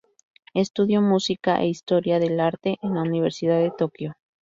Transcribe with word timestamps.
Estudió 0.55 0.99
música 0.99 1.61
e 1.61 1.67
historia 1.67 2.17
del 2.17 2.39
arte 2.39 2.79
en 2.81 2.95
la 2.95 3.03
universidad 3.03 3.59
de 3.61 3.69
Tokio. 3.69 4.17